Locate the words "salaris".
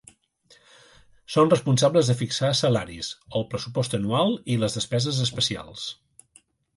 2.59-3.09